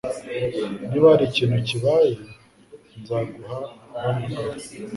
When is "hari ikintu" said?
1.13-1.57